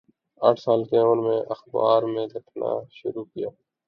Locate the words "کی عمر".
0.83-1.17